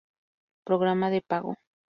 Programa 0.67 1.11
de 1.11 1.21
pago. 1.21 1.51